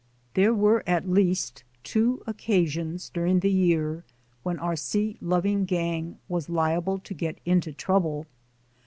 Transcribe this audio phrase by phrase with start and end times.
[0.33, 4.03] There were at least two occasions during the year
[4.41, 8.25] when our sea loving gang was liable to get into trouble.